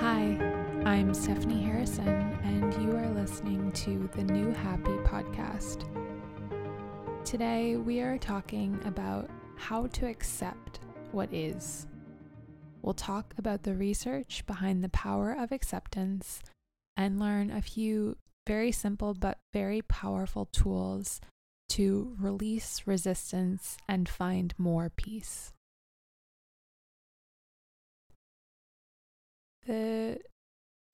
Hi, 0.00 0.36
I'm 0.84 1.14
Stephanie 1.14 1.62
Harrison, 1.62 2.06
and 2.44 2.74
you 2.82 2.94
are 2.94 3.08
listening 3.14 3.72
to 3.72 4.10
the 4.14 4.24
New 4.24 4.52
Happy 4.52 4.92
podcast. 4.98 5.84
Today, 7.24 7.76
we 7.76 8.00
are 8.00 8.18
talking 8.18 8.78
about 8.84 9.30
how 9.56 9.86
to 9.86 10.06
accept 10.06 10.80
what 11.12 11.32
is. 11.32 11.86
We'll 12.82 12.92
talk 12.92 13.32
about 13.38 13.62
the 13.62 13.74
research 13.74 14.44
behind 14.46 14.84
the 14.84 14.90
power 14.90 15.32
of 15.32 15.50
acceptance 15.50 16.42
and 16.94 17.18
learn 17.18 17.50
a 17.50 17.62
few 17.62 18.18
very 18.46 18.72
simple 18.72 19.14
but 19.14 19.38
very 19.54 19.80
powerful 19.80 20.44
tools 20.44 21.22
to 21.70 22.14
release 22.20 22.82
resistance 22.84 23.78
and 23.88 24.10
find 24.10 24.52
more 24.58 24.90
peace. 24.94 25.54
The 29.66 30.20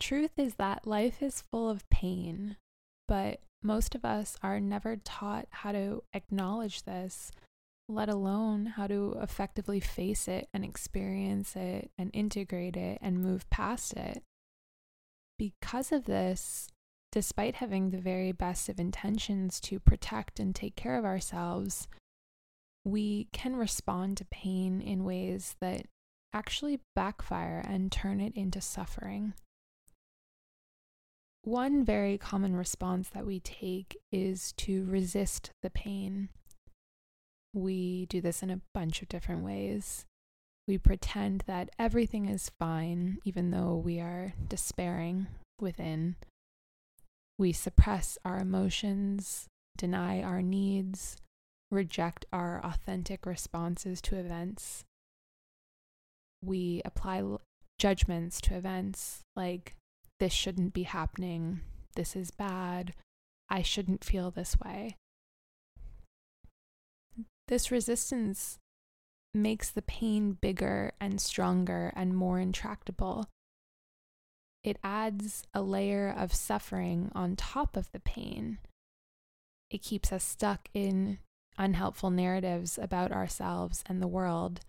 truth 0.01 0.39
is 0.39 0.55
that 0.55 0.87
life 0.87 1.23
is 1.23 1.45
full 1.51 1.69
of 1.69 1.89
pain, 1.91 2.57
but 3.07 3.41
most 3.63 3.95
of 3.95 4.05
us 4.05 4.37
are 4.43 4.61
never 4.61 4.97
taught 4.97 5.47
how 5.51 5.73
to 5.73 6.03
acknowledge 6.15 6.83
this, 6.85 7.31
let 7.89 8.09
alone 8.09 8.67
how 8.67 8.87
to 8.87 9.17
effectively 9.21 9.79
face 9.79 10.27
it 10.27 10.49
and 10.55 10.65
experience 10.65 11.55
it 11.55 11.91
and 11.99 12.11
integrate 12.15 12.77
it 12.77 12.99
and 13.03 13.23
move 13.23 13.49
past 13.51 13.93
it. 13.93 14.23
Because 15.39 15.93
of 15.93 16.07
this, 16.07 16.69
despite 17.11 17.57
having 17.57 17.91
the 17.91 17.99
very 17.99 18.33
best 18.33 18.69
of 18.69 18.81
intentions 18.81 19.61
to 19.61 19.79
protect 19.79 20.41
and 20.41 20.55
take 20.55 20.77
care 20.77 20.97
of 20.97 21.05
ourselves, 21.05 21.89
we 22.85 23.29
can 23.33 23.55
respond 23.55 24.17
to 24.17 24.25
pain 24.25 24.81
in 24.81 25.05
ways 25.05 25.57
that 25.61 25.87
actually 26.33 26.81
backfire 26.95 27.63
and 27.67 27.91
turn 27.93 28.21
it 28.21 28.35
into 28.35 28.61
suffering. 28.61 29.35
One 31.45 31.85
very 31.85 32.19
common 32.19 32.55
response 32.55 33.09
that 33.09 33.27
we 33.27 33.41
take 33.41 33.97
is 34.13 34.53
to 34.59 34.85
resist 34.85 35.51
the 35.63 35.71
pain. 35.71 36.29
We 37.53 38.07
do 38.07 38.21
this 38.21 38.43
in 38.43 38.51
a 38.51 38.61
bunch 38.73 39.03
of 39.03 39.09
different 39.09 39.43
ways. 39.45 40.05
We 40.69 40.79
pretend 40.79 41.43
that 41.47 41.71
everything 41.79 42.29
is 42.29 42.53
fine, 42.61 43.19
even 43.25 43.51
though 43.51 43.75
we 43.75 43.99
are 43.99 44.35
despairing 44.49 45.27
within. 45.61 46.15
We 47.39 47.53
suppress 47.53 48.17
our 48.25 48.39
emotions, 48.39 49.49
deny 49.77 50.23
our 50.23 50.43
needs, 50.43 51.17
reject 51.73 52.25
our 52.33 52.65
authentic 52.65 53.27
responses 53.27 54.01
to 54.03 54.17
events. 54.17 54.85
We 56.45 56.83
apply 56.85 57.23
judgments 57.79 58.41
to 58.43 58.57
events 58.57 59.21
like, 59.37 59.75
this 60.19 60.33
shouldn't 60.33 60.73
be 60.73 60.85
happening, 60.85 61.61
this 61.97 62.15
is 62.15 62.31
bad, 62.31 62.95
I 63.49 63.63
shouldn't 63.63 64.05
feel 64.05 64.31
this 64.31 64.59
way. 64.61 64.97
This 67.49 67.71
resistance 67.71 68.59
makes 69.35 69.71
the 69.71 69.83
pain 69.83 70.33
bigger 70.41 70.93
and 71.01 71.21
stronger 71.21 71.93
and 71.97 72.17
more 72.17 72.39
intractable 72.39 73.27
it 74.63 74.79
adds 74.85 75.45
a 75.53 75.63
layer 75.63 76.15
of 76.17 76.33
suffering 76.33 77.11
on 77.15 77.35
top 77.37 77.77
of 77.77 77.91
the 77.93 78.01
pain. 78.01 78.59
It 79.71 79.83
keeps 79.83 80.13
us 80.13 80.23
stuck 80.23 80.69
in 80.73 81.19
unhelpful 81.59 82.11
narratives 82.11 82.79
about 82.79 83.13
ourselves 83.13 83.83
and 83.87 84.01
the 84.01 84.09
world 84.09 84.61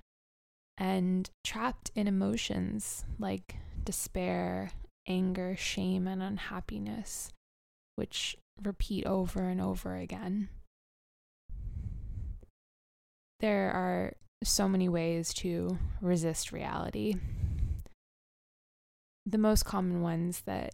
and 0.78 1.30
trapped 1.44 1.92
in 1.96 2.08
emotions 2.08 3.06
like 3.20 3.56
despair, 3.84 4.72
anger, 5.08 5.56
shame, 5.58 6.08
and 6.08 6.22
unhappiness, 6.22 7.32
which 7.96 8.38
repeat 8.62 9.06
over 9.06 9.44
and 9.44 9.62
over 9.62 9.96
again. 9.96 10.50
There 13.40 13.72
are 13.72 14.14
so 14.44 14.68
many 14.68 14.90
ways 14.90 15.34
to 15.36 15.78
resist 16.02 16.52
reality 16.52 17.16
the 19.26 19.38
most 19.38 19.64
common 19.64 20.02
ones 20.02 20.42
that 20.46 20.74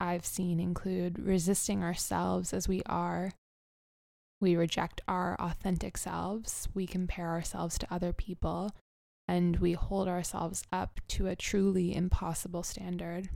I've 0.00 0.24
seen 0.24 0.60
include 0.60 1.18
resisting 1.18 1.82
ourselves 1.82 2.52
as 2.52 2.68
we 2.68 2.82
are. 2.86 3.32
We 4.40 4.56
reject 4.56 5.00
our 5.08 5.36
authentic 5.40 5.98
selves. 5.98 6.68
We 6.74 6.86
compare 6.86 7.28
ourselves 7.28 7.76
to 7.78 7.92
other 7.92 8.12
people 8.12 8.72
and 9.28 9.58
we 9.58 9.74
hold 9.74 10.08
ourselves 10.08 10.64
up 10.72 11.00
to 11.08 11.26
a 11.26 11.36
truly 11.36 11.94
impossible 11.94 12.62
standard. 12.62 13.28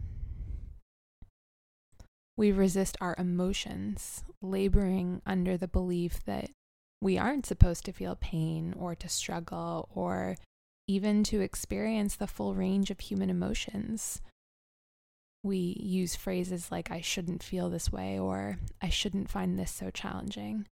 We 2.36 2.50
resist 2.50 2.96
our 3.00 3.14
emotions, 3.18 4.24
laboring 4.40 5.20
under 5.26 5.58
the 5.58 5.68
belief 5.68 6.24
that 6.24 6.50
we 7.00 7.18
aren't 7.18 7.46
supposed 7.46 7.84
to 7.84 7.92
feel 7.92 8.16
pain 8.16 8.74
or 8.76 8.94
to 8.94 9.08
struggle 9.08 9.90
or 9.94 10.36
even 10.88 11.22
to 11.24 11.40
experience 11.40 12.16
the 12.16 12.26
full 12.26 12.54
range 12.54 12.90
of 12.90 13.00
human 13.00 13.28
emotions. 13.28 14.22
We 15.44 15.76
use 15.78 16.16
phrases 16.16 16.70
like, 16.70 16.90
I 16.90 17.00
shouldn't 17.00 17.42
feel 17.42 17.68
this 17.68 17.90
way, 17.90 18.18
or 18.18 18.58
I 18.80 18.88
shouldn't 18.88 19.30
find 19.30 19.58
this 19.58 19.72
so 19.72 19.90
challenging. 19.90 20.66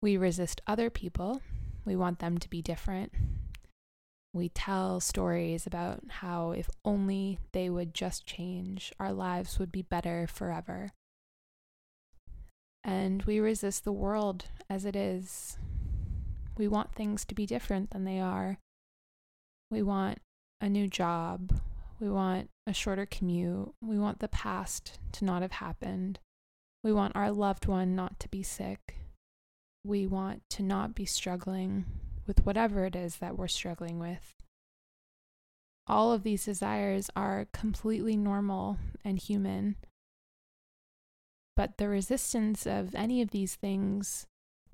We 0.00 0.16
resist 0.16 0.62
other 0.66 0.88
people. 0.90 1.42
We 1.84 1.96
want 1.96 2.20
them 2.20 2.38
to 2.38 2.48
be 2.48 2.62
different. 2.62 3.12
We 4.34 4.48
tell 4.48 5.00
stories 5.00 5.66
about 5.66 6.00
how 6.08 6.52
if 6.52 6.70
only 6.84 7.38
they 7.52 7.68
would 7.68 7.92
just 7.92 8.24
change, 8.24 8.92
our 8.98 9.12
lives 9.12 9.58
would 9.58 9.70
be 9.70 9.82
better 9.82 10.26
forever. 10.26 10.90
And 12.82 13.22
we 13.24 13.40
resist 13.40 13.84
the 13.84 13.92
world 13.92 14.46
as 14.70 14.84
it 14.84 14.96
is. 14.96 15.58
We 16.56 16.66
want 16.66 16.94
things 16.94 17.24
to 17.26 17.34
be 17.34 17.46
different 17.46 17.90
than 17.90 18.04
they 18.04 18.20
are. 18.20 18.58
We 19.70 19.82
want 19.82 20.18
a 20.60 20.68
new 20.68 20.88
job. 20.88 21.60
We 22.00 22.08
want 22.10 22.48
a 22.66 22.72
shorter 22.72 23.06
commute. 23.06 23.72
We 23.82 23.98
want 23.98 24.20
the 24.20 24.28
past 24.28 24.98
to 25.12 25.24
not 25.24 25.42
have 25.42 25.52
happened. 25.52 26.18
We 26.82 26.92
want 26.92 27.14
our 27.14 27.30
loved 27.30 27.66
one 27.66 27.94
not 27.94 28.18
to 28.20 28.28
be 28.28 28.42
sick. 28.42 29.01
We 29.84 30.06
want 30.06 30.42
to 30.50 30.62
not 30.62 30.94
be 30.94 31.04
struggling 31.04 31.86
with 32.26 32.46
whatever 32.46 32.84
it 32.84 32.94
is 32.94 33.16
that 33.16 33.36
we're 33.36 33.48
struggling 33.48 33.98
with. 33.98 34.34
All 35.86 36.12
of 36.12 36.22
these 36.22 36.44
desires 36.44 37.10
are 37.16 37.48
completely 37.52 38.16
normal 38.16 38.78
and 39.04 39.18
human. 39.18 39.76
But 41.56 41.76
the 41.78 41.88
resistance 41.88 42.66
of 42.66 42.94
any 42.94 43.20
of 43.20 43.30
these 43.30 43.56
things 43.56 44.26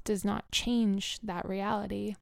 does 0.04 0.24
not 0.24 0.50
change 0.52 1.18
that 1.22 1.48
reality, 1.48 2.16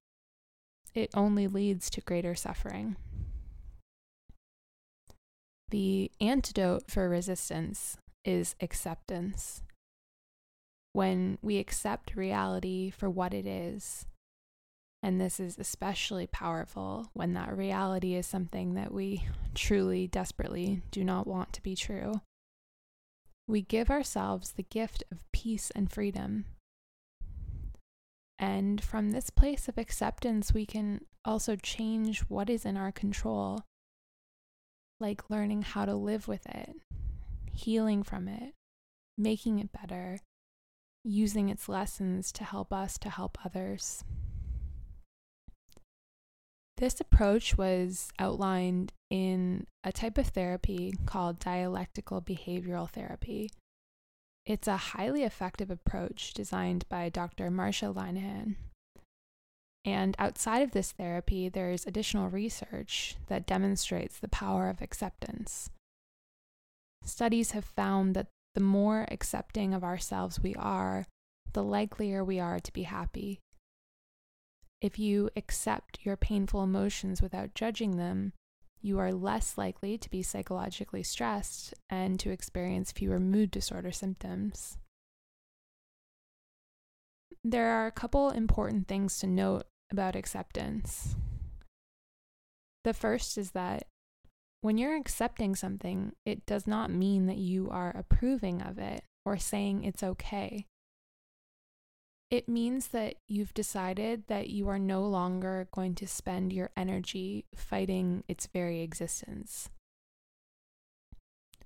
it 0.95 1.11
only 1.15 1.47
leads 1.47 1.91
to 1.91 2.01
greater 2.01 2.35
suffering. 2.35 2.97
The 5.71 6.11
antidote 6.21 6.91
for 6.91 7.09
resistance 7.09 7.99
is 8.25 8.55
acceptance. 8.61 9.63
When 10.97 11.37
we 11.43 11.59
accept 11.59 12.17
reality 12.17 12.91
for 12.91 13.11
what 13.11 13.34
it 13.34 13.47
is, 13.47 14.07
and 15.03 15.21
this 15.21 15.39
is 15.39 15.59
especially 15.59 16.27
powerful 16.27 17.11
when 17.12 17.34
that 17.34 17.55
reality 17.57 18.15
is 18.15 18.27
something 18.27 18.75
that 18.75 18.93
we 18.93 19.25
truly, 19.55 20.07
desperately 20.07 20.83
do 20.91 21.05
not 21.05 21.27
want 21.27 21.53
to 21.53 21.62
be 21.62 21.77
true. 21.77 22.23
We 23.47 23.61
give 23.61 23.91
ourselves 23.91 24.53
the 24.53 24.62
gift 24.62 25.05
of 25.12 25.31
peace 25.33 25.71
and 25.77 25.93
freedom 25.93 26.47
and 28.39 28.83
from 28.83 29.11
this 29.11 29.31
place 29.31 29.69
of 29.69 29.78
acceptance, 29.78 30.53
we 30.53 30.67
can 30.67 31.01
also 31.25 31.57
change 31.57 32.21
what 32.28 32.51
is 32.51 32.65
in 32.65 32.77
our 32.77 32.93
control, 32.93 33.60
like 35.01 35.31
learning 35.31 35.63
how 35.63 35.87
to 35.87 35.95
live 35.95 36.28
with 36.28 36.47
it, 36.47 36.77
healing 37.51 38.03
from 38.03 38.28
it, 38.28 38.53
making 39.16 39.59
it 39.59 39.71
better, 39.72 40.19
using 41.07 41.49
its 41.49 41.69
lessons 41.69 42.33
to 42.33 42.45
help 42.45 42.73
us 42.73 42.99
to 42.99 43.11
help 43.11 43.39
others. 43.45 44.05
This 46.77 47.01
approach 47.01 47.57
was 47.57 48.11
outlined 48.19 48.93
in 49.09 49.67
a 49.83 49.93
type 49.93 50.19
of 50.19 50.27
therapy 50.29 50.93
called 51.07 51.39
dialectical 51.39 52.21
behavioral 52.21 52.91
therapy, 52.91 53.51
it's 54.47 54.69
a 54.69 54.77
highly 54.77 55.25
effective 55.25 55.71
approach 55.71 56.33
designed 56.33 56.89
by 56.89 57.09
Dr. 57.09 57.51
Marsha 57.51 57.93
Linehan. 57.93 58.55
And 59.85 60.15
outside 60.21 60.63
of 60.63 60.71
this 60.71 60.93
therapy, 60.93 61.49
there's 61.49 61.85
additional 61.85 62.29
research 62.29 63.17
that 63.27 63.47
demonstrates 63.47 64.19
the 64.19 64.29
power 64.29 64.69
of 64.69 64.81
acceptance. 64.81 65.71
Studies 67.05 67.53
have 67.53 67.65
found 67.65 68.15
that 68.15 68.29
the 68.57 68.61
more 68.63 69.07
accepting 69.11 69.75
of 69.75 69.85
ourselves 69.85 70.41
we 70.41 70.55
are, 70.55 71.05
the 71.53 71.63
likelier 71.63 72.25
we 72.25 72.41
are 72.41 72.59
to 72.59 72.73
be 72.73 72.85
happy. 72.85 73.39
If 74.81 74.99
you 74.99 75.29
accept 75.37 75.99
your 76.05 76.17
painful 76.17 76.63
emotions 76.63 77.21
without 77.21 77.55
judging 77.55 77.99
them, 77.99 78.33
you 78.81 78.99
are 78.99 79.13
less 79.13 79.59
likely 79.59 79.99
to 79.99 80.09
be 80.09 80.23
psychologically 80.23 81.03
stressed 81.03 81.75
and 81.91 82.19
to 82.19 82.31
experience 82.31 82.93
fewer 82.93 83.21
mood 83.21 83.51
disorder 83.51 83.93
symptoms. 83.93 84.79
There 87.45 87.69
are 87.69 87.87
a 87.87 87.93
couple 87.93 88.31
important 88.31 88.89
things 88.89 89.19
to 89.19 89.27
note 89.27 89.67
about 89.93 90.17
acceptance. 90.17 91.15
The 92.85 92.95
first 92.95 93.37
is 93.37 93.51
that 93.51 93.85
when 94.66 94.78
you're 94.78 94.97
accepting 94.97 95.54
something, 95.54 96.10
it 96.24 96.45
does 96.45 96.66
not 96.66 96.91
mean 96.91 97.27
that 97.27 97.36
you 97.36 97.71
are 97.71 97.95
approving 97.97 98.60
of 98.60 98.78
it 98.78 99.04
or 99.24 99.39
saying 99.39 99.84
it's 99.84 100.03
okay. 100.03 100.66
It 102.33 102.48
means 102.48 102.89
that 102.89 103.15
you've 103.28 103.54
decided 103.54 104.24
that 104.27 104.51
you 104.51 104.68
are 104.68 104.80
no 104.80 105.07
longer 105.07 105.68
going 105.72 105.95
to 105.95 106.09
spend 106.09 106.53
your 106.53 106.71
energy 106.77 107.45
fighting 107.54 108.24
its 108.27 108.48
very 108.48 108.80
existence. 108.80 109.71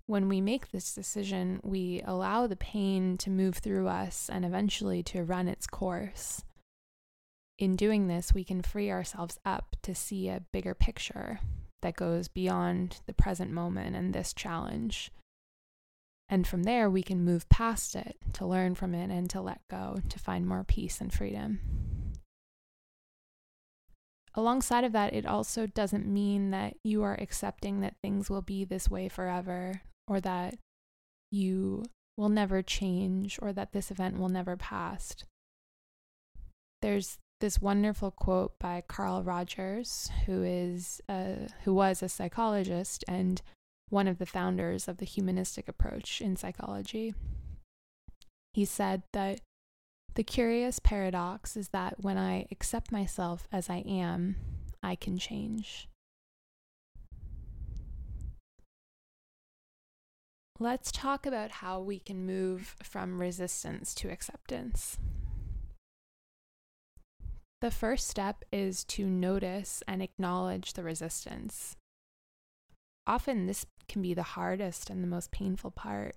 When 0.05 0.29
we 0.29 0.43
make 0.43 0.71
this 0.71 0.95
decision, 0.95 1.59
we 1.65 2.03
allow 2.05 2.47
the 2.47 2.55
pain 2.55 3.17
to 3.17 3.31
move 3.31 3.57
through 3.57 3.89
us 3.89 4.29
and 4.31 4.45
eventually 4.45 5.03
to 5.05 5.25
run 5.25 5.49
its 5.49 5.67
course. 5.67 6.45
In 7.59 7.77
doing 7.77 8.09
this, 8.09 8.35
we 8.35 8.45
can 8.45 8.61
free 8.61 8.91
ourselves 8.91 9.39
up 9.47 9.77
to 9.85 9.95
see 9.95 10.29
a 10.29 10.43
bigger 10.53 10.75
picture 10.75 11.41
that 11.83 11.97
goes 11.97 12.29
beyond 12.29 13.01
the 13.07 13.13
present 13.13 13.51
moment 13.51 13.97
and 13.97 14.13
this 14.13 14.33
challenge 14.33 15.11
and 16.31 16.47
from 16.47 16.63
there, 16.63 16.89
we 16.89 17.03
can 17.03 17.25
move 17.25 17.49
past 17.49 17.97
it 17.97 18.17
to 18.35 18.47
learn 18.47 18.77
from 18.77 18.95
it 18.95 19.11
and 19.11 19.29
to 19.31 19.41
let 19.41 19.61
go, 19.69 19.99
to 20.09 20.19
find 20.19 20.47
more 20.47 20.63
peace 20.63 21.01
and 21.01 21.13
freedom. 21.13 21.59
Alongside 24.37 24.85
of 24.85 24.93
that, 24.93 25.13
it 25.13 25.27
also 25.27 25.67
doesn't 25.67 26.07
mean 26.07 26.53
that 26.53 26.77
you 26.85 27.03
are 27.03 27.19
accepting 27.21 27.81
that 27.81 27.97
things 28.01 28.31
will 28.31 28.43
be 28.43 28.65
this 28.65 28.89
way 28.89 29.09
forever 29.09 29.83
or 30.07 30.21
that 30.21 30.55
you 31.33 31.85
will 32.17 32.29
never 32.29 32.63
change 32.63 33.37
or 33.43 33.53
that 33.53 33.73
this 33.73 33.91
event 33.91 34.17
will 34.17 34.29
never 34.29 34.57
pass. 34.57 35.17
There's 36.81 37.19
this 37.41 37.61
wonderful 37.61 38.11
quote 38.11 38.59
by 38.59 38.83
Carl 38.87 39.23
Rogers, 39.23 40.11
who 40.27 40.43
is 40.43 41.01
a, 41.09 41.49
who 41.65 41.75
was 41.75 42.03
a 42.03 42.09
psychologist 42.09 43.05
and 43.09 43.43
one 43.89 44.07
of 44.07 44.19
the 44.19 44.27
founders 44.27 44.87
of 44.87 44.99
the 44.99 45.05
humanistic 45.05 45.69
approach 45.69 46.21
in 46.21 46.37
psychology. 46.37 47.15
He 48.53 48.65
said 48.65 49.03
that 49.13 49.41
the 50.15 50.23
curious 50.23 50.79
paradox 50.79 51.57
is 51.57 51.69
that 51.69 52.03
when 52.03 52.19
I 52.19 52.47
accept 52.51 52.93
myself 52.93 53.49
as 53.53 53.71
I 53.71 53.79
am, 53.79 54.37
I 54.83 54.95
can 54.95 55.19
change. 55.19 55.89
Let's 60.59 60.93
talk 60.93 61.25
about 61.25 61.51
how 61.53 61.81
we 61.81 61.99
can 61.99 62.27
move 62.27 62.77
from 62.83 63.21
resistance 63.21 63.95
to 63.95 64.11
acceptance. 64.11 64.99
The 67.61 67.71
first 67.71 68.09
step 68.09 68.45
is 68.51 68.85
to 68.85 69.07
notice 69.07 69.83
and 69.87 70.03
acknowledge 70.03 70.73
the 70.73 70.83
resistance. 70.83 71.77
Often, 73.07 73.47
this 73.47 73.67
can 73.87 74.01
be 74.01 74.15
the 74.15 74.23
hardest 74.23 74.89
and 74.89 75.03
the 75.03 75.09
most 75.09 75.31
painful 75.31 75.71
part. 75.71 76.17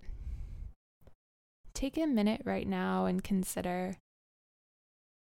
Take 1.73 1.97
a 1.97 2.05
minute 2.05 2.41
right 2.45 2.67
now 2.67 3.05
and 3.05 3.21
consider 3.23 3.97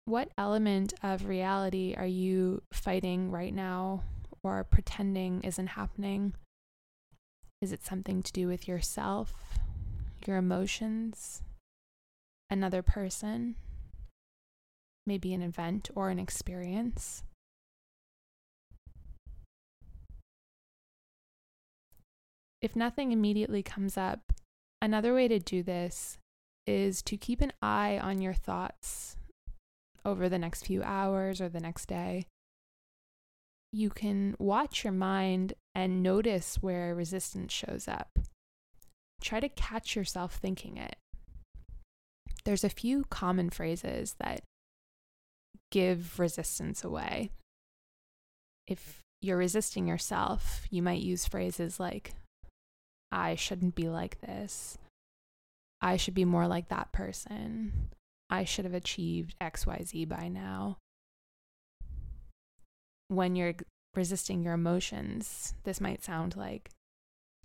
what 0.06 0.30
element 0.38 0.94
of 1.04 1.28
reality 1.28 1.94
are 1.98 2.06
you 2.06 2.62
fighting 2.72 3.30
right 3.30 3.54
now 3.54 4.04
or 4.44 4.64
pretending 4.64 5.42
isn't 5.44 5.68
happening? 5.68 6.36
Is 7.62 7.74
it 7.74 7.84
something 7.84 8.24
to 8.24 8.32
do 8.32 8.48
with 8.48 8.66
yourself, 8.66 9.60
your 10.26 10.38
emotions, 10.38 11.42
another 12.50 12.82
person, 12.82 13.56
maybe 15.08 15.34
an 15.34 15.42
event 15.42 15.90
or 15.96 16.10
an 16.10 16.20
experience? 16.20 17.24
if 22.62 22.76
nothing 22.76 23.12
immediately 23.12 23.64
comes 23.64 23.98
up, 23.98 24.34
another 24.82 25.14
way 25.14 25.28
to 25.28 25.40
do 25.40 25.64
this 25.64 26.18
is 26.66 27.02
to 27.02 27.18
keep 27.18 27.42
an 27.42 27.54
eye 27.62 28.00
on 28.02 28.22
your 28.22 28.34
thoughts 28.34 29.16
over 30.04 30.28
the 30.28 30.40
next 30.40 30.66
few 30.66 30.84
hours 30.84 31.40
or 31.40 31.50
the 31.50 31.60
next 31.60 31.86
day. 31.88 32.26
You 33.72 33.90
can 33.90 34.36
watch 34.40 34.84
your 34.84 34.94
mind 34.94 35.54
and 35.76 36.02
notice 36.02 36.58
where 36.62 36.96
resistance 36.96 37.54
shows 37.54 37.88
up. 37.88 38.20
Try 39.22 39.40
to 39.40 39.50
catch 39.50 39.96
yourself 39.96 40.36
thinking 40.36 40.78
it. 40.78 40.96
There's 42.44 42.64
a 42.64 42.70
few 42.70 43.04
common 43.10 43.50
phrases 43.50 44.16
that 44.20 44.42
give 45.72 46.20
resistance 46.20 46.84
away. 46.84 47.32
If 48.68 49.02
you're 49.22 49.38
resisting 49.38 49.88
yourself, 49.88 50.68
you 50.70 50.82
might 50.82 51.02
use 51.02 51.26
phrases 51.26 51.80
like, 51.80 52.14
I 53.12 53.36
shouldn't 53.36 53.76
be 53.76 53.90
like 53.90 54.22
this. 54.22 54.78
I 55.82 55.98
should 55.98 56.14
be 56.14 56.26
more 56.26 56.48
like 56.48 56.70
that 56.70 56.92
person. 56.92 57.90
I 58.30 58.44
should 58.44 58.66
have 58.66 58.74
achieved 58.74 59.36
XYZ 59.40 60.08
by 60.08 60.28
now. 60.28 60.78
When 63.08 63.36
you're 63.36 63.56
resisting 63.96 64.44
your 64.44 64.54
emotions, 64.54 65.54
this 65.64 65.80
might 65.80 66.04
sound 66.04 66.36
like 66.36 66.70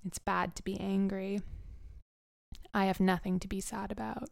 it's 0.05 0.19
bad 0.19 0.57
to 0.57 0.65
be 0.65 0.79
angry. 0.81 1.41
I 2.75 2.87
have 2.87 3.01
nothing 3.01 3.39
to 3.41 3.49
be 3.49 3.61
sad 3.61 3.93
about. 3.93 4.29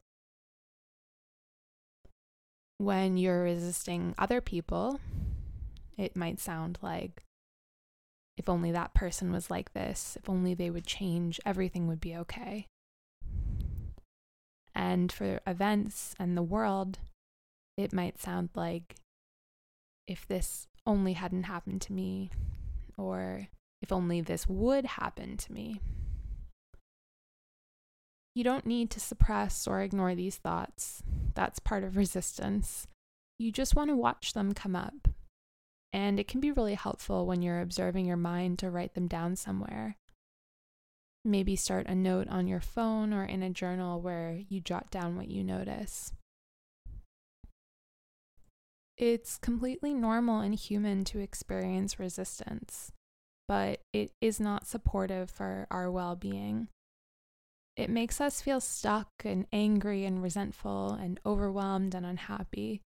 When 2.81 3.19
you're 3.19 3.43
resisting 3.43 4.15
other 4.17 4.41
people, 4.41 5.01
it 5.99 6.17
might 6.17 6.41
sound 6.41 6.79
like 6.81 7.23
if 8.39 8.49
only 8.49 8.73
that 8.73 8.95
person 8.95 9.31
was 9.31 9.51
like 9.51 9.75
this, 9.75 10.17
if 10.19 10.31
only 10.31 10.55
they 10.55 10.71
would 10.71 10.87
change, 10.87 11.39
everything 11.45 11.87
would 11.89 12.01
be 12.01 12.17
okay. 12.17 12.69
And 14.75 15.13
for 15.13 15.41
events 15.47 16.15
and 16.19 16.39
the 16.39 16.43
world, 16.43 17.01
it 17.77 17.93
might 17.93 18.19
sound 18.19 18.49
like 18.55 18.95
if 20.09 20.27
this 20.27 20.67
only 20.87 21.13
hadn't 21.13 21.43
happened 21.43 21.83
to 21.83 21.93
me, 21.93 22.31
or 22.97 23.49
if 23.83 23.93
only 23.93 24.23
this 24.23 24.49
would 24.49 24.87
happen 24.87 25.37
to 25.37 25.53
me. 25.53 25.83
You 28.41 28.45
don't 28.45 28.65
need 28.65 28.89
to 28.93 29.01
suppress 29.01 29.67
or 29.67 29.83
ignore 29.83 30.15
these 30.15 30.39
thoughts. 30.39 31.03
That's 31.35 31.59
part 31.59 31.85
of 31.85 31.95
resistance. 31.99 32.87
You 33.39 33.53
just 33.53 33.77
want 33.77 33.91
to 33.91 33.95
watch 33.95 34.33
them 34.33 34.55
come 34.55 34.75
up 34.75 35.09
and 35.93 36.19
it 36.19 36.27
can 36.27 36.41
be 36.41 36.51
really 36.51 36.73
helpful 36.73 37.27
when 37.27 37.43
you're 37.43 37.61
observing 37.61 38.07
your 38.07 38.17
mind 38.17 38.59
to 38.61 38.71
write 38.71 38.95
them 38.95 39.09
down 39.09 39.37
somewhere. 39.37 39.99
Maybe 41.23 41.55
start 41.55 41.87
a 41.87 41.95
note 41.95 42.29
on 42.29 42.47
your 42.47 42.63
phone 42.63 43.13
or 43.13 43.25
in 43.25 43.43
a 43.43 43.51
journal 43.51 44.01
where 44.01 44.41
you 44.49 44.59
jot 44.59 44.91
down 44.91 45.19
what 45.19 45.29
you 45.29 45.45
notice. 45.45 46.15
It's 48.97 49.37
completely 49.37 49.93
normal 49.93 50.41
and 50.41 50.55
human 50.55 51.05
to 51.05 51.19
experience 51.19 51.99
resistance, 51.99 52.91
but 53.47 53.83
it 53.93 54.13
is 54.23 54.41
not 54.41 54.67
supportive 54.67 55.29
for 55.29 55.67
our 55.71 55.91
well 55.91 56.17
being. 56.17 56.69
It 57.81 57.89
makes 57.89 58.21
us 58.21 58.43
feel 58.43 58.61
stuck 58.61 59.09
and 59.25 59.47
angry 59.55 60.05
and 60.05 60.23
resentful 60.23 60.93
and 60.93 61.19
overwhelmed 61.25 61.95
and 61.95 62.05
unhappy. 62.05 62.83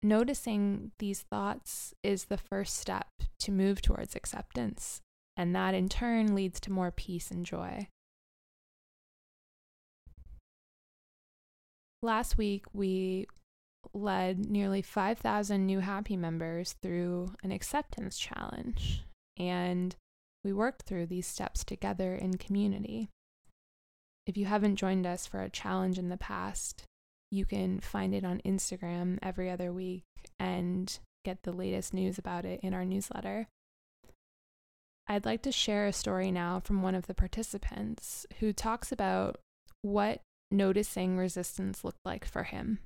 Noticing 0.00 0.92
these 1.00 1.22
thoughts 1.22 1.92
is 2.04 2.26
the 2.26 2.38
first 2.38 2.76
step 2.76 3.08
to 3.40 3.50
move 3.50 3.82
towards 3.82 4.14
acceptance, 4.14 5.00
and 5.36 5.56
that 5.56 5.74
in 5.74 5.88
turn 5.88 6.36
leads 6.36 6.60
to 6.60 6.72
more 6.72 6.92
peace 6.92 7.32
and 7.32 7.44
joy. 7.44 7.88
Last 12.00 12.38
week, 12.38 12.64
we 12.72 13.26
led 13.92 14.48
nearly 14.48 14.82
5,000 14.82 15.66
new 15.66 15.80
happy 15.80 16.16
members 16.16 16.76
through 16.80 17.34
an 17.42 17.50
acceptance 17.50 18.20
challenge, 18.20 19.02
and 19.36 19.96
we 20.44 20.52
worked 20.52 20.82
through 20.82 21.06
these 21.06 21.26
steps 21.26 21.64
together 21.64 22.14
in 22.14 22.36
community. 22.38 23.08
If 24.28 24.36
you 24.36 24.44
haven't 24.44 24.76
joined 24.76 25.06
us 25.06 25.26
for 25.26 25.40
a 25.40 25.48
challenge 25.48 25.98
in 25.98 26.10
the 26.10 26.18
past, 26.18 26.84
you 27.30 27.46
can 27.46 27.80
find 27.80 28.14
it 28.14 28.26
on 28.26 28.42
Instagram 28.44 29.18
every 29.22 29.50
other 29.50 29.72
week 29.72 30.04
and 30.38 30.98
get 31.24 31.44
the 31.44 31.52
latest 31.52 31.94
news 31.94 32.18
about 32.18 32.44
it 32.44 32.60
in 32.62 32.74
our 32.74 32.84
newsletter. 32.84 33.48
I'd 35.06 35.24
like 35.24 35.40
to 35.44 35.50
share 35.50 35.86
a 35.86 35.94
story 35.94 36.30
now 36.30 36.60
from 36.60 36.82
one 36.82 36.94
of 36.94 37.06
the 37.06 37.14
participants 37.14 38.26
who 38.38 38.52
talks 38.52 38.92
about 38.92 39.36
what 39.80 40.20
noticing 40.50 41.16
resistance 41.16 41.82
looked 41.82 42.04
like 42.04 42.26
for 42.26 42.42
him. 42.42 42.80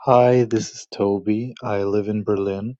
Hi, 0.00 0.44
this 0.44 0.70
is 0.72 0.86
Toby. 0.92 1.54
I 1.62 1.84
live 1.84 2.08
in 2.08 2.24
Berlin, 2.24 2.76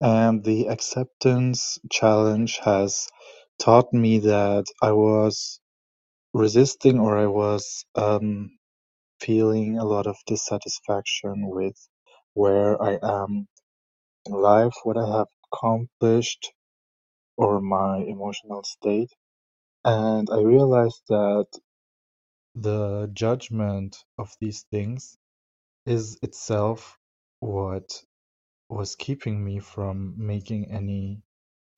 and 0.00 0.42
the 0.42 0.68
acceptance 0.68 1.78
challenge 1.90 2.56
has 2.64 3.08
taught 3.58 3.92
me 3.92 4.20
that 4.20 4.64
I 4.82 4.92
was 4.92 5.60
resisting 6.34 7.00
or 7.00 7.18
I 7.18 7.26
was 7.26 7.84
um, 7.96 8.58
feeling 9.20 9.78
a 9.78 9.84
lot 9.84 10.06
of 10.06 10.16
dissatisfaction 10.26 11.48
with 11.50 11.76
where 12.34 12.82
I 12.82 12.98
am 13.02 13.48
in 14.26 14.34
life, 14.34 14.74
what 14.84 14.98
I 14.98 15.06
have 15.18 15.28
accomplished, 15.52 16.52
or 17.36 17.60
my 17.60 17.98
emotional 17.98 18.64
state. 18.64 19.10
And 19.84 20.28
I 20.32 20.40
realized 20.40 21.02
that 21.08 21.46
the 22.56 23.10
judgment 23.14 23.96
of 24.18 24.30
these 24.40 24.64
things 24.70 25.18
is 25.86 26.18
itself 26.22 26.98
what 27.40 28.02
was 28.70 28.96
keeping 28.96 29.44
me 29.44 29.60
from 29.60 30.14
making 30.18 30.70
any 30.72 31.22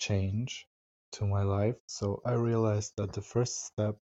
change 0.01 0.67
to 1.13 1.27
my 1.27 1.43
life. 1.43 1.77
So 1.87 2.21
I 2.25 2.33
realized 2.33 2.93
that 2.97 3.13
the 3.13 3.23
first 3.23 3.67
step 3.67 3.97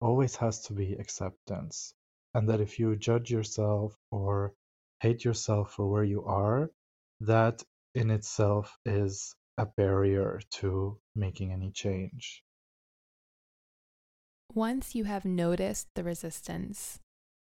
always 0.00 0.36
has 0.36 0.62
to 0.62 0.72
be 0.72 0.94
acceptance. 0.94 1.94
And 2.34 2.48
that 2.48 2.60
if 2.60 2.78
you 2.78 2.96
judge 2.96 3.30
yourself 3.30 3.96
or 4.10 4.54
hate 5.00 5.24
yourself 5.24 5.72
for 5.72 5.88
where 5.88 6.04
you 6.04 6.24
are, 6.24 6.70
that 7.20 7.62
in 7.94 8.10
itself 8.10 8.76
is 8.84 9.34
a 9.56 9.66
barrier 9.66 10.40
to 10.50 10.98
making 11.14 11.52
any 11.52 11.70
change. 11.70 12.42
Once 14.52 14.94
you 14.94 15.04
have 15.04 15.24
noticed 15.24 15.88
the 15.94 16.04
resistance, 16.04 17.00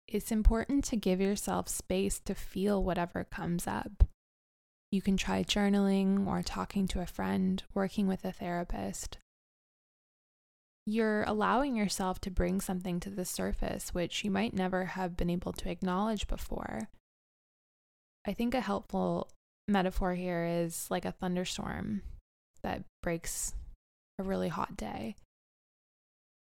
it's 0.09 0.33
important 0.33 0.85
to 0.85 0.97
give 0.97 1.21
yourself 1.21 1.69
space 1.69 2.21
to 2.21 2.35
feel 2.35 2.83
whatever 2.83 3.25
comes 3.25 3.67
up. 3.67 4.05
You 4.93 5.01
can 5.01 5.17
try 5.17 5.43
journaling 5.43 6.27
or 6.27 6.43
talking 6.43 6.87
to 6.89 7.01
a 7.01 7.07
friend, 7.07 7.63
working 7.73 8.07
with 8.07 8.27
a 8.27 8.31
therapist. 8.31 9.17
You're 10.85 11.23
allowing 11.23 11.75
yourself 11.77 12.21
to 12.21 12.31
bring 12.31 12.61
something 12.61 13.01
to 13.01 13.09
the 13.09 13.25
surface 13.25 13.95
which 13.95 14.23
you 14.23 14.31
might 14.31 14.53
never 14.53 14.85
have 14.85 15.17
been 15.17 15.31
able 15.31 15.55
to 15.55 15.71
acknowledge 15.71 16.29
before. 16.29 16.91
I 18.27 18.35
think 18.35 18.55
a 18.55 18.61
helpful 18.61 19.31
metaphor 19.67 20.15
here 20.15 20.45
is 20.45 20.91
like 20.91 21.07
a 21.07 21.13
thunderstorm 21.13 22.03
that 22.63 22.85
breaks 23.03 23.55
a 24.19 24.23
really 24.23 24.49
hot 24.49 24.77
day. 24.77 25.17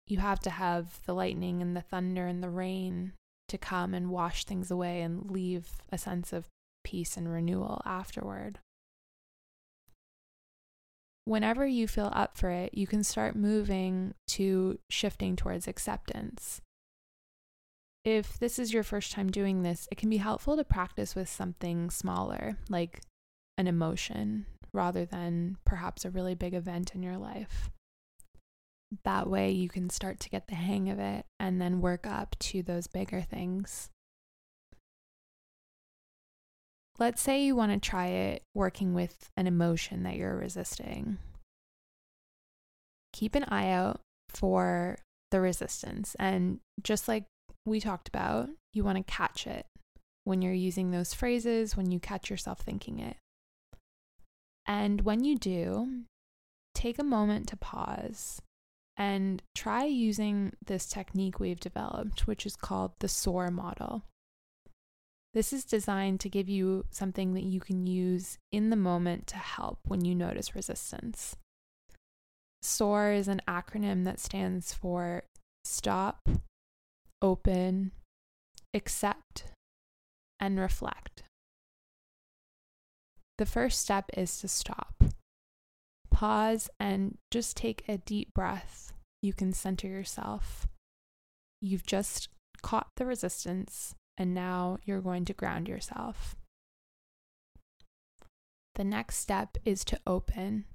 You 0.08 0.18
have 0.18 0.40
to 0.40 0.50
have 0.50 0.98
the 1.06 1.14
lightning 1.14 1.62
and 1.62 1.76
the 1.76 1.82
thunder 1.82 2.26
and 2.26 2.42
the 2.42 2.50
rain 2.50 3.12
to 3.46 3.58
come 3.58 3.94
and 3.94 4.10
wash 4.10 4.44
things 4.44 4.72
away 4.72 5.02
and 5.02 5.30
leave 5.30 5.68
a 5.92 5.98
sense 5.98 6.32
of 6.32 6.48
peace 6.84 7.16
and 7.16 7.30
renewal 7.30 7.80
afterward. 7.84 8.58
Whenever 11.24 11.66
you 11.66 11.86
feel 11.86 12.10
up 12.12 12.36
for 12.36 12.50
it, 12.50 12.74
you 12.74 12.86
can 12.86 13.04
start 13.04 13.36
moving 13.36 14.14
to 14.28 14.78
shifting 14.88 15.36
towards 15.36 15.68
acceptance. 15.68 16.60
If 18.04 18.38
this 18.38 18.58
is 18.58 18.72
your 18.72 18.82
first 18.82 19.12
time 19.12 19.30
doing 19.30 19.62
this, 19.62 19.86
it 19.92 19.98
can 19.98 20.08
be 20.08 20.16
helpful 20.16 20.56
to 20.56 20.64
practice 20.64 21.14
with 21.14 21.28
something 21.28 21.90
smaller, 21.90 22.56
like 22.68 23.02
an 23.58 23.66
emotion, 23.66 24.46
rather 24.72 25.04
than 25.04 25.58
perhaps 25.66 26.04
a 26.04 26.10
really 26.10 26.34
big 26.34 26.54
event 26.54 26.94
in 26.94 27.02
your 27.02 27.18
life. 27.18 27.70
That 29.04 29.28
way, 29.28 29.50
you 29.50 29.68
can 29.68 29.90
start 29.90 30.18
to 30.20 30.30
get 30.30 30.48
the 30.48 30.54
hang 30.56 30.88
of 30.88 30.98
it 30.98 31.26
and 31.38 31.60
then 31.60 31.80
work 31.80 32.06
up 32.06 32.34
to 32.40 32.62
those 32.62 32.86
bigger 32.86 33.20
things. 33.20 33.90
Let's 37.00 37.22
say 37.22 37.42
you 37.42 37.56
want 37.56 37.72
to 37.72 37.88
try 37.88 38.08
it 38.08 38.42
working 38.54 38.92
with 38.92 39.30
an 39.36 39.46
emotion 39.46 40.02
that 40.02 40.16
you're 40.16 40.36
resisting. 40.36 41.16
Keep 43.14 43.34
an 43.34 43.44
eye 43.44 43.70
out 43.70 44.00
for 44.28 44.98
the 45.30 45.40
resistance. 45.40 46.14
And 46.18 46.60
just 46.82 47.08
like 47.08 47.24
we 47.64 47.80
talked 47.80 48.08
about, 48.08 48.50
you 48.74 48.84
want 48.84 48.98
to 48.98 49.12
catch 49.12 49.46
it 49.46 49.64
when 50.24 50.42
you're 50.42 50.52
using 50.52 50.90
those 50.90 51.14
phrases, 51.14 51.74
when 51.74 51.90
you 51.90 51.98
catch 51.98 52.28
yourself 52.28 52.60
thinking 52.60 52.98
it. 53.00 53.16
And 54.66 55.00
when 55.00 55.24
you 55.24 55.36
do, 55.36 56.02
take 56.74 56.98
a 56.98 57.04
moment 57.04 57.48
to 57.48 57.56
pause 57.56 58.42
and 58.96 59.42
try 59.54 59.84
using 59.84 60.52
this 60.66 60.86
technique 60.86 61.40
we've 61.40 61.58
developed, 61.58 62.26
which 62.26 62.44
is 62.44 62.56
called 62.56 62.92
the 63.00 63.08
SOAR 63.08 63.50
model. 63.50 64.04
This 65.32 65.52
is 65.52 65.64
designed 65.64 66.18
to 66.20 66.28
give 66.28 66.48
you 66.48 66.86
something 66.90 67.34
that 67.34 67.44
you 67.44 67.60
can 67.60 67.86
use 67.86 68.38
in 68.50 68.70
the 68.70 68.76
moment 68.76 69.28
to 69.28 69.36
help 69.36 69.78
when 69.86 70.04
you 70.04 70.14
notice 70.14 70.56
resistance. 70.56 71.36
SOAR 72.62 73.12
is 73.12 73.28
an 73.28 73.40
acronym 73.48 74.04
that 74.04 74.18
stands 74.18 74.74
for 74.74 75.22
Stop, 75.64 76.28
Open, 77.22 77.92
Accept, 78.74 79.44
and 80.40 80.58
Reflect. 80.58 81.22
The 83.38 83.46
first 83.46 83.80
step 83.80 84.06
is 84.16 84.38
to 84.40 84.48
stop. 84.48 85.04
Pause 86.10 86.70
and 86.78 87.16
just 87.30 87.56
take 87.56 87.84
a 87.88 87.98
deep 87.98 88.34
breath. 88.34 88.92
You 89.22 89.32
can 89.32 89.52
center 89.52 89.86
yourself. 89.86 90.66
You've 91.62 91.86
just 91.86 92.28
caught 92.62 92.88
the 92.96 93.06
resistance 93.06 93.94
and 94.20 94.34
now 94.34 94.76
you're 94.84 95.00
going 95.00 95.24
to 95.24 95.32
ground 95.32 95.66
yourself. 95.66 96.36
The 98.74 98.84
next 98.84 99.16
step 99.16 99.56
is 99.64 99.82
to 99.86 99.98
open. 100.06 100.66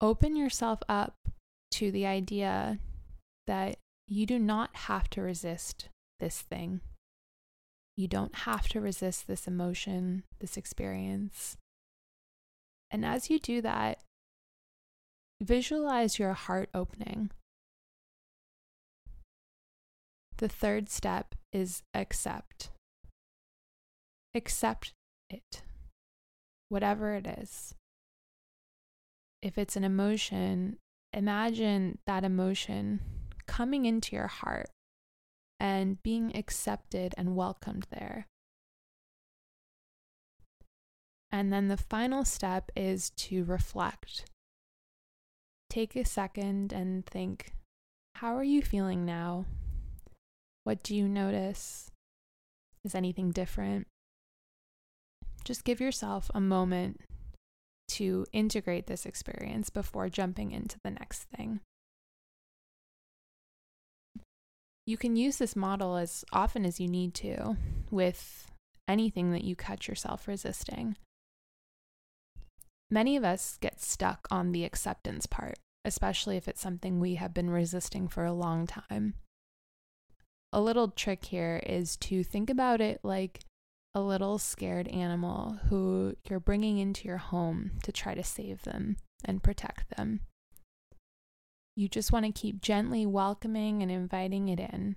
Open 0.00 0.36
yourself 0.36 0.80
up 0.88 1.16
to 1.72 1.92
the 1.92 2.06
idea 2.06 2.78
that 3.46 3.76
you 4.08 4.24
do 4.24 4.38
not 4.38 4.74
have 4.74 5.10
to 5.10 5.20
resist 5.20 5.90
this 6.18 6.40
thing. 6.40 6.80
You 7.94 8.08
don't 8.08 8.34
have 8.34 8.66
to 8.68 8.80
resist 8.80 9.26
this 9.26 9.46
emotion, 9.46 10.22
this 10.40 10.56
experience. 10.56 11.58
And 12.90 13.04
as 13.04 13.28
you 13.28 13.38
do 13.38 13.60
that, 13.60 13.98
visualize 15.42 16.18
your 16.18 16.32
heart 16.32 16.70
opening. 16.72 17.30
The 20.38 20.48
third 20.48 20.88
step 20.88 21.34
is 21.52 21.82
accept. 21.94 22.70
Accept 24.34 24.92
it, 25.28 25.62
whatever 26.68 27.14
it 27.14 27.26
is. 27.26 27.74
If 29.42 29.58
it's 29.58 29.76
an 29.76 29.84
emotion, 29.84 30.76
imagine 31.12 31.98
that 32.06 32.24
emotion 32.24 33.00
coming 33.46 33.86
into 33.86 34.14
your 34.14 34.28
heart 34.28 34.70
and 35.58 36.02
being 36.02 36.36
accepted 36.36 37.14
and 37.16 37.36
welcomed 37.36 37.86
there. 37.90 38.26
And 41.32 41.52
then 41.52 41.68
the 41.68 41.76
final 41.76 42.24
step 42.24 42.70
is 42.76 43.10
to 43.10 43.44
reflect. 43.44 44.24
Take 45.68 45.94
a 45.94 46.04
second 46.04 46.72
and 46.72 47.06
think 47.06 47.52
how 48.16 48.36
are 48.36 48.44
you 48.44 48.60
feeling 48.60 49.04
now? 49.06 49.46
What 50.64 50.82
do 50.82 50.94
you 50.94 51.08
notice? 51.08 51.90
Is 52.84 52.94
anything 52.94 53.30
different? 53.30 53.86
Just 55.44 55.64
give 55.64 55.80
yourself 55.80 56.30
a 56.34 56.40
moment 56.40 57.00
to 57.88 58.26
integrate 58.32 58.86
this 58.86 59.06
experience 59.06 59.70
before 59.70 60.08
jumping 60.08 60.52
into 60.52 60.78
the 60.84 60.90
next 60.90 61.24
thing. 61.24 61.60
You 64.86 64.96
can 64.96 65.16
use 65.16 65.36
this 65.36 65.56
model 65.56 65.96
as 65.96 66.24
often 66.32 66.64
as 66.64 66.80
you 66.80 66.88
need 66.88 67.14
to 67.14 67.56
with 67.90 68.50
anything 68.88 69.32
that 69.32 69.44
you 69.44 69.56
catch 69.56 69.88
yourself 69.88 70.26
resisting. 70.26 70.96
Many 72.90 73.16
of 73.16 73.24
us 73.24 73.56
get 73.60 73.80
stuck 73.80 74.26
on 74.30 74.52
the 74.52 74.64
acceptance 74.64 75.26
part, 75.26 75.58
especially 75.84 76.36
if 76.36 76.48
it's 76.48 76.60
something 76.60 76.98
we 76.98 77.14
have 77.14 77.32
been 77.32 77.50
resisting 77.50 78.08
for 78.08 78.24
a 78.24 78.32
long 78.32 78.66
time 78.66 79.14
a 80.52 80.60
little 80.60 80.88
trick 80.88 81.26
here 81.26 81.62
is 81.64 81.96
to 81.96 82.24
think 82.24 82.50
about 82.50 82.80
it 82.80 83.00
like 83.02 83.40
a 83.94 84.00
little 84.00 84.38
scared 84.38 84.88
animal 84.88 85.58
who 85.68 86.14
you're 86.28 86.40
bringing 86.40 86.78
into 86.78 87.08
your 87.08 87.18
home 87.18 87.72
to 87.82 87.92
try 87.92 88.14
to 88.14 88.22
save 88.22 88.62
them 88.62 88.96
and 89.24 89.42
protect 89.42 89.96
them. 89.96 90.20
You 91.76 91.88
just 91.88 92.12
want 92.12 92.26
to 92.26 92.32
keep 92.32 92.60
gently 92.60 93.06
welcoming 93.06 93.82
and 93.82 93.90
inviting 93.90 94.48
it 94.48 94.60
in, 94.60 94.96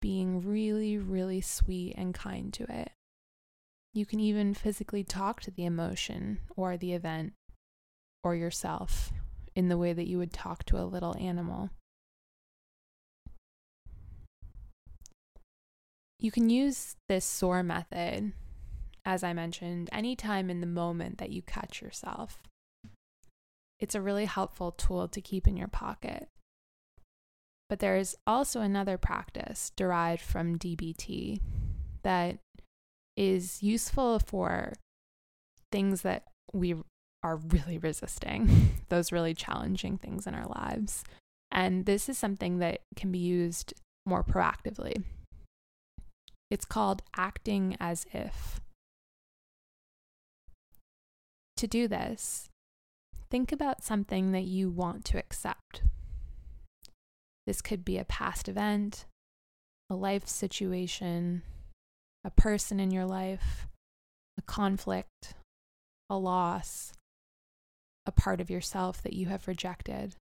being 0.00 0.40
really, 0.44 0.98
really 0.98 1.40
sweet 1.40 1.94
and 1.96 2.14
kind 2.14 2.52
to 2.54 2.64
it. 2.64 2.90
You 3.94 4.06
can 4.06 4.20
even 4.20 4.54
physically 4.54 5.04
talk 5.04 5.40
to 5.42 5.50
the 5.50 5.64
emotion 5.64 6.40
or 6.56 6.76
the 6.76 6.92
event 6.92 7.34
or 8.24 8.34
yourself 8.34 9.12
in 9.54 9.68
the 9.68 9.78
way 9.78 9.92
that 9.92 10.08
you 10.08 10.18
would 10.18 10.32
talk 10.32 10.64
to 10.66 10.78
a 10.78 10.84
little 10.84 11.16
animal. 11.18 11.70
You 16.22 16.30
can 16.30 16.48
use 16.48 16.94
this 17.08 17.24
SOAR 17.24 17.64
method, 17.64 18.32
as 19.04 19.24
I 19.24 19.32
mentioned, 19.32 19.90
anytime 19.92 20.50
in 20.50 20.60
the 20.60 20.68
moment 20.68 21.18
that 21.18 21.30
you 21.30 21.42
catch 21.42 21.82
yourself. 21.82 22.38
It's 23.80 23.96
a 23.96 24.00
really 24.00 24.26
helpful 24.26 24.70
tool 24.70 25.08
to 25.08 25.20
keep 25.20 25.48
in 25.48 25.56
your 25.56 25.66
pocket. 25.66 26.28
But 27.68 27.80
there 27.80 27.96
is 27.96 28.16
also 28.24 28.60
another 28.60 28.98
practice 28.98 29.72
derived 29.76 30.22
from 30.22 30.58
DBT 30.58 31.40
that 32.04 32.38
is 33.16 33.60
useful 33.60 34.20
for 34.20 34.74
things 35.72 36.02
that 36.02 36.22
we 36.52 36.76
are 37.24 37.36
really 37.36 37.78
resisting, 37.78 38.70
those 38.90 39.10
really 39.10 39.34
challenging 39.34 39.98
things 39.98 40.28
in 40.28 40.36
our 40.36 40.46
lives. 40.46 41.02
And 41.50 41.84
this 41.84 42.08
is 42.08 42.16
something 42.16 42.58
that 42.58 42.82
can 42.94 43.10
be 43.10 43.18
used 43.18 43.74
more 44.06 44.22
proactively. 44.22 45.02
It's 46.52 46.66
called 46.66 47.00
acting 47.16 47.78
as 47.80 48.04
if. 48.12 48.60
To 51.56 51.66
do 51.66 51.88
this, 51.88 52.50
think 53.30 53.52
about 53.52 53.82
something 53.82 54.32
that 54.32 54.44
you 54.44 54.68
want 54.68 55.06
to 55.06 55.18
accept. 55.18 55.80
This 57.46 57.62
could 57.62 57.86
be 57.86 57.96
a 57.96 58.04
past 58.04 58.50
event, 58.50 59.06
a 59.88 59.94
life 59.94 60.28
situation, 60.28 61.40
a 62.22 62.28
person 62.28 62.78
in 62.78 62.90
your 62.90 63.06
life, 63.06 63.66
a 64.36 64.42
conflict, 64.42 65.32
a 66.10 66.18
loss, 66.18 66.92
a 68.04 68.12
part 68.12 68.42
of 68.42 68.50
yourself 68.50 69.02
that 69.04 69.14
you 69.14 69.28
have 69.28 69.48
rejected. 69.48 70.16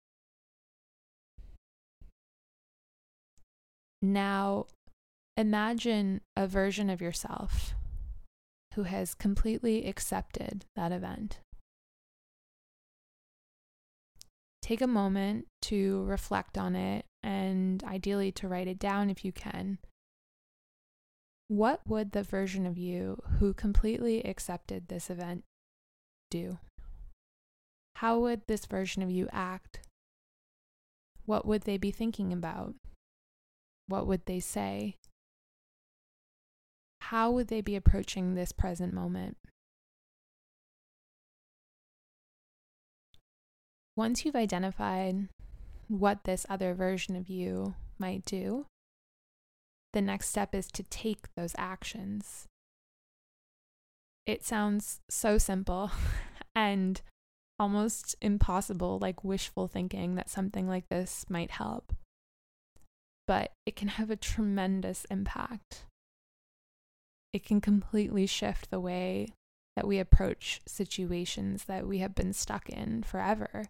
Now, 4.02 4.68
imagine 5.42 6.22
a 6.38 6.48
version 6.48 6.90
of 6.90 7.02
yourself 7.02 7.74
who 8.76 8.84
has 8.84 9.14
completely 9.14 9.86
accepted 9.86 10.66
that 10.76 10.92
event. 10.92 11.40
Take 14.62 14.82
a 14.82 14.88
moment 14.88 15.48
to 15.64 16.04
reflect 16.04 16.58
on 16.58 16.76
it 16.76 17.06
and 17.24 17.84
ideally 17.84 18.32
to 18.34 18.48
write 18.48 18.68
it 18.68 18.80
down 18.80 19.10
if 19.10 19.26
you 19.26 19.32
can. 19.32 19.80
What 21.50 21.82
would 21.86 22.14
the 22.14 22.24
version 22.24 22.66
of 22.66 22.78
you 22.78 23.22
who 23.40 23.54
completely 23.54 24.24
accepted 24.24 24.88
this 24.88 25.10
event 25.10 25.44
do? 26.30 26.60
How 27.98 28.20
would 28.20 28.44
this 28.48 28.66
version 28.66 29.04
of 29.04 29.12
you 29.12 29.28
act? 29.34 29.82
What 31.26 31.46
would 31.46 31.64
they 31.64 31.78
be 31.78 31.92
thinking 31.92 32.32
about? 32.32 32.76
What 33.88 34.08
would 34.08 34.26
they 34.26 34.40
say? 34.40 34.96
How 37.12 37.30
would 37.30 37.50
they 37.50 37.60
be 37.60 37.76
approaching 37.76 38.36
this 38.36 38.54
present 38.54 38.94
moment? 38.94 39.36
Once 43.98 44.24
you've 44.24 44.34
identified 44.34 45.28
what 45.90 46.24
this 46.24 46.46
other 46.48 46.74
version 46.74 47.18
of 47.18 47.28
you 47.28 47.76
might 48.00 48.24
do, 48.24 48.66
the 49.92 50.02
next 50.02 50.30
step 50.30 50.56
is 50.56 50.68
to 50.68 50.84
take 50.84 51.36
those 51.36 51.54
actions. 51.58 52.48
It 54.26 54.46
sounds 54.46 55.02
so 55.10 55.38
simple 55.38 55.92
and 56.56 57.02
almost 57.60 58.16
impossible, 58.22 59.00
like 59.02 59.22
wishful 59.22 59.68
thinking 59.68 60.16
that 60.16 60.30
something 60.30 60.66
like 60.66 60.88
this 60.88 61.26
might 61.28 61.52
help. 61.52 61.92
But 63.28 63.52
it 63.66 63.76
can 63.76 63.90
have 63.90 64.10
a 64.10 64.16
tremendous 64.16 65.06
impact. 65.12 65.88
It 67.34 67.46
can 67.46 67.62
completely 67.62 68.26
shift 68.26 68.70
the 68.70 68.80
way 68.80 69.34
that 69.76 69.88
we 69.88 70.00
approach 70.00 70.62
situations 70.68 71.66
that 71.66 71.88
we 71.88 72.00
have 72.00 72.14
been 72.14 72.34
stuck 72.34 72.70
in 72.70 73.04
forever. 73.04 73.66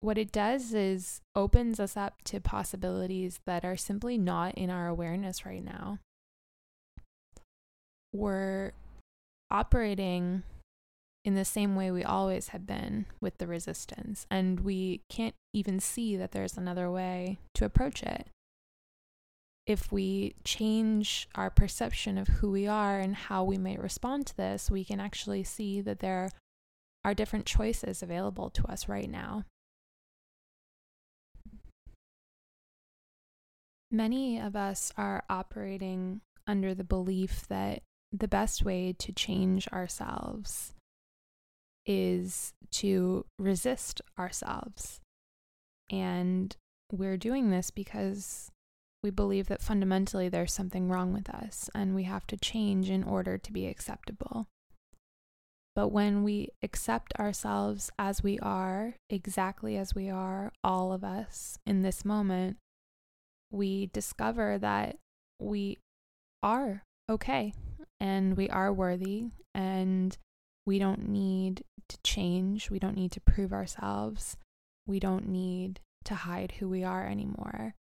What 0.00 0.18
it 0.18 0.30
does 0.30 0.74
is 0.74 1.22
opens 1.34 1.80
us 1.80 1.96
up 1.96 2.20
to 2.24 2.38
possibilities 2.38 3.40
that 3.46 3.64
are 3.64 3.76
simply 3.76 4.18
not 4.18 4.54
in 4.54 4.68
our 4.68 4.86
awareness 4.86 5.46
right 5.46 5.64
now. 5.64 5.98
We're 8.12 8.72
operating 9.50 10.42
in 11.24 11.34
the 11.34 11.44
same 11.44 11.74
way 11.74 11.90
we 11.90 12.04
always 12.04 12.48
have 12.48 12.66
been 12.66 13.06
with 13.20 13.38
the 13.38 13.46
resistance. 13.46 14.26
And 14.30 14.60
we 14.60 15.00
can't 15.08 15.34
even 15.54 15.80
see 15.80 16.16
that 16.16 16.32
there's 16.32 16.58
another 16.58 16.90
way 16.90 17.38
to 17.54 17.64
approach 17.64 18.02
it. 18.02 18.26
If 19.66 19.90
we 19.90 20.34
change 20.44 21.28
our 21.34 21.48
perception 21.48 22.18
of 22.18 22.28
who 22.28 22.50
we 22.50 22.66
are 22.66 22.98
and 22.98 23.14
how 23.14 23.44
we 23.44 23.56
might 23.56 23.80
respond 23.80 24.26
to 24.26 24.36
this, 24.36 24.70
we 24.70 24.84
can 24.84 25.00
actually 25.00 25.42
see 25.44 25.80
that 25.80 26.00
there 26.00 26.30
are 27.04 27.14
different 27.14 27.46
choices 27.46 28.02
available 28.02 28.50
to 28.50 28.66
us 28.66 28.88
right 28.88 29.10
now. 29.10 29.44
Many 33.90 34.40
of 34.40 34.56
us 34.56 34.92
are 34.96 35.24
operating 35.30 36.20
under 36.46 36.74
the 36.74 36.84
belief 36.84 37.46
that 37.48 37.82
the 38.12 38.28
best 38.28 38.64
way 38.64 38.94
to 38.98 39.12
change 39.12 39.68
ourselves 39.68 40.74
is 41.86 42.52
to 42.72 43.24
resist 43.38 44.00
ourselves. 44.18 45.00
And 45.90 46.56
we're 46.90 47.16
doing 47.16 47.50
this 47.50 47.70
because 47.70 48.50
we 49.04 49.10
believe 49.10 49.48
that 49.48 49.60
fundamentally 49.60 50.30
there's 50.30 50.52
something 50.52 50.88
wrong 50.88 51.12
with 51.12 51.28
us 51.28 51.68
and 51.74 51.94
we 51.94 52.04
have 52.04 52.26
to 52.26 52.38
change 52.38 52.88
in 52.88 53.04
order 53.04 53.36
to 53.36 53.52
be 53.52 53.66
acceptable. 53.66 54.46
But 55.76 55.88
when 55.88 56.24
we 56.24 56.48
accept 56.62 57.12
ourselves 57.18 57.90
as 57.98 58.22
we 58.22 58.38
are, 58.38 58.94
exactly 59.10 59.76
as 59.76 59.94
we 59.94 60.08
are, 60.08 60.52
all 60.64 60.90
of 60.90 61.04
us 61.04 61.58
in 61.66 61.82
this 61.82 62.02
moment, 62.02 62.56
we 63.50 63.90
discover 63.92 64.56
that 64.56 64.96
we 65.38 65.76
are 66.42 66.82
okay 67.10 67.52
and 68.00 68.38
we 68.38 68.48
are 68.48 68.72
worthy 68.72 69.26
and 69.54 70.16
we 70.64 70.78
don't 70.78 71.10
need 71.10 71.62
to 71.90 71.98
change. 72.02 72.70
We 72.70 72.78
don't 72.78 72.96
need 72.96 73.12
to 73.12 73.20
prove 73.20 73.52
ourselves. 73.52 74.38
We 74.86 74.98
don't 74.98 75.28
need 75.28 75.80
to 76.06 76.14
hide 76.14 76.52
who 76.52 76.70
we 76.70 76.82
are 76.82 77.06
anymore. 77.06 77.74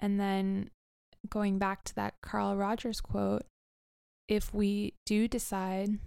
And 0.00 0.20
then 0.20 0.70
going 1.28 1.58
back 1.58 1.84
to 1.84 1.94
that 1.96 2.14
Carl 2.22 2.56
Rogers 2.56 3.00
quote, 3.00 3.44
if 4.28 4.52
we 4.52 4.94
do 5.04 5.28
decide 5.28 5.98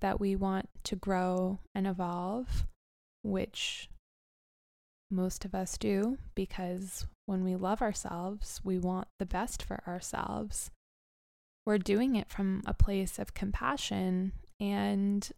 that 0.00 0.20
we 0.20 0.36
want 0.36 0.68
to 0.84 0.96
grow 0.96 1.58
and 1.74 1.86
evolve, 1.86 2.66
which 3.22 3.88
most 5.10 5.44
of 5.44 5.54
us 5.54 5.78
do, 5.78 6.18
because 6.34 7.06
when 7.26 7.44
we 7.44 7.56
love 7.56 7.82
ourselves, 7.82 8.60
we 8.64 8.78
want 8.78 9.08
the 9.18 9.26
best 9.26 9.62
for 9.62 9.82
ourselves. 9.86 10.70
We're 11.64 11.78
doing 11.78 12.16
it 12.16 12.30
from 12.30 12.62
a 12.66 12.74
place 12.74 13.18
of 13.18 13.34
compassion 13.34 14.32
and 14.60 15.28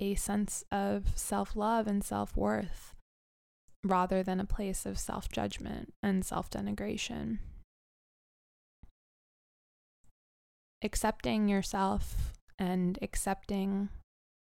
a 0.00 0.14
sense 0.14 0.64
of 0.70 1.12
self 1.14 1.56
love 1.56 1.86
and 1.86 2.02
self 2.02 2.36
worth 2.36 2.94
rather 3.84 4.22
than 4.22 4.40
a 4.40 4.44
place 4.44 4.86
of 4.86 4.98
self 4.98 5.28
judgment 5.28 5.92
and 6.02 6.24
self 6.24 6.50
denigration. 6.50 7.38
Accepting 10.82 11.48
yourself 11.48 12.32
and 12.58 12.98
accepting 13.02 13.88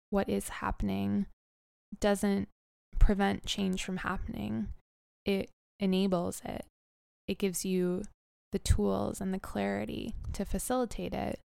what 0.10 0.30
is 0.30 0.50
happening 0.50 1.26
doesn't 2.00 2.48
prevent 3.00 3.46
change 3.46 3.84
from 3.84 3.98
happening, 3.98 4.70
it 5.26 5.50
enables 5.80 6.42
it. 6.46 6.66
It 7.28 7.38
gives 7.38 7.66
you 7.66 8.04
the 8.52 8.60
tools 8.60 9.22
and 9.22 9.34
the 9.34 9.40
clarity 9.40 10.14
to 10.34 10.46
facilitate 10.46 11.14
it. 11.14 11.40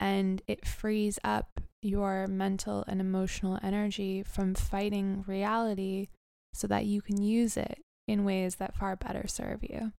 And 0.00 0.42
it 0.46 0.66
frees 0.66 1.18
up 1.24 1.60
your 1.82 2.26
mental 2.26 2.84
and 2.86 3.00
emotional 3.00 3.58
energy 3.62 4.22
from 4.22 4.54
fighting 4.54 5.24
reality 5.26 6.08
so 6.54 6.66
that 6.66 6.86
you 6.86 7.00
can 7.00 7.20
use 7.22 7.56
it 7.56 7.78
in 8.06 8.24
ways 8.24 8.56
that 8.56 8.76
far 8.76 8.96
better 8.96 9.26
serve 9.26 9.62
you. 9.62 9.92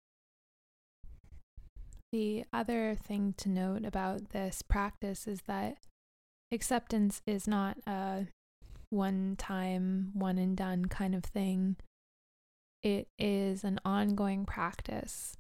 The 2.11 2.44
other 2.52 2.94
thing 2.94 3.34
to 3.38 3.50
note 3.50 3.84
about 3.84 4.30
this 4.30 4.62
practice 4.62 5.26
is 5.26 5.42
that 5.46 5.76
acceptance 6.50 7.20
is 7.26 7.46
not 7.46 7.76
a 7.87 8.26
one 8.90 9.37
time, 9.37 10.11
one 10.14 10.38
and 10.38 10.56
done 10.56 10.87
kind 10.87 11.14
of 11.14 11.24
thing. 11.24 11.76
It 12.82 13.08
is 13.18 13.64
an 13.64 13.78
ongoing 13.84 14.46
practice 14.46 15.37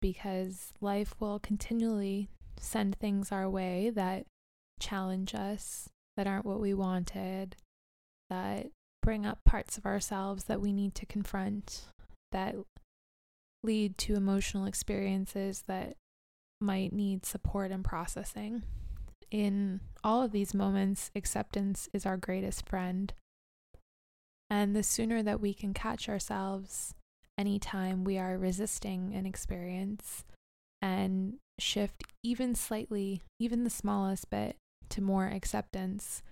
because 0.00 0.72
life 0.80 1.14
will 1.18 1.40
continually 1.40 2.28
send 2.60 2.96
things 2.98 3.32
our 3.32 3.48
way 3.48 3.90
that 3.90 4.26
challenge 4.78 5.34
us, 5.34 5.88
that 6.16 6.26
aren't 6.26 6.46
what 6.46 6.60
we 6.60 6.74
wanted, 6.74 7.56
that 8.30 8.68
bring 9.06 9.24
up 9.24 9.38
parts 9.44 9.78
of 9.78 9.86
ourselves 9.86 10.44
that 10.44 10.60
we 10.60 10.72
need 10.72 10.92
to 10.96 11.06
confront, 11.06 11.84
that 12.32 12.56
lead 13.62 13.96
to 13.96 14.16
emotional 14.16 14.66
experiences 14.66 15.62
that 15.68 15.94
might 16.60 16.92
need 16.92 17.24
support 17.24 17.70
and 17.70 17.84
processing. 17.84 18.64
In 19.30 19.78
all 20.02 20.24
of 20.24 20.32
these 20.32 20.54
moments, 20.54 21.12
acceptance 21.14 21.88
is 21.92 22.04
our 22.04 22.16
greatest 22.16 22.68
friend. 22.68 23.12
And 24.50 24.74
the 24.74 24.82
sooner 24.82 25.22
that 25.22 25.40
we 25.40 25.54
can 25.54 25.72
catch 25.72 26.08
ourselves 26.08 26.92
anytime 27.38 28.02
we 28.02 28.18
are 28.18 28.36
resisting 28.36 29.14
an 29.14 29.24
experience 29.24 30.24
and 30.82 31.34
shift 31.60 32.02
even 32.24 32.56
slightly, 32.56 33.22
even 33.38 33.62
the 33.62 33.70
smallest 33.70 34.30
bit, 34.30 34.56
to 34.88 35.00
more 35.00 35.26
acceptance, 35.26 36.24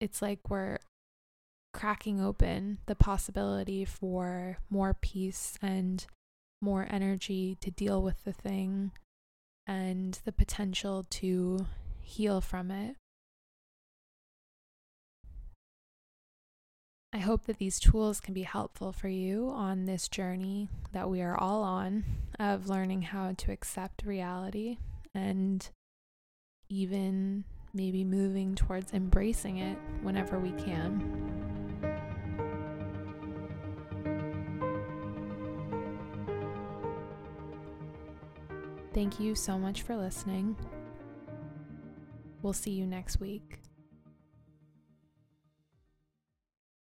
it's 0.00 0.22
like 0.22 0.48
we're 0.48 0.78
cracking 1.78 2.20
open 2.20 2.78
the 2.86 2.94
possibility 2.96 3.84
for 3.84 4.58
more 4.68 4.96
peace 5.00 5.56
and 5.62 6.06
more 6.60 6.88
energy 6.90 7.56
to 7.60 7.70
deal 7.70 8.02
with 8.02 8.24
the 8.24 8.32
thing 8.32 8.90
and 9.64 10.18
the 10.24 10.32
potential 10.32 11.06
to 11.08 11.66
heal 12.00 12.40
from 12.40 12.72
it. 12.72 12.96
I 17.12 17.18
hope 17.18 17.44
that 17.44 17.58
these 17.58 17.78
tools 17.78 18.20
can 18.20 18.34
be 18.34 18.42
helpful 18.42 18.90
for 18.92 19.08
you 19.08 19.48
on 19.54 19.86
this 19.86 20.08
journey 20.08 20.68
that 20.90 21.08
we 21.08 21.22
are 21.22 21.38
all 21.38 21.62
on 21.62 22.02
of 22.40 22.68
learning 22.68 23.02
how 23.02 23.34
to 23.38 23.52
accept 23.52 24.02
reality 24.04 24.78
and 25.14 25.68
even 26.68 27.44
maybe 27.72 28.02
moving 28.02 28.56
towards 28.56 28.92
embracing 28.92 29.58
it 29.58 29.78
whenever 30.02 30.40
we 30.40 30.50
can. 30.52 31.47
Thank 38.94 39.20
you 39.20 39.34
so 39.34 39.58
much 39.58 39.82
for 39.82 39.96
listening. 39.96 40.56
We'll 42.42 42.52
see 42.52 42.70
you 42.70 42.86
next 42.86 43.20
week. 43.20 43.60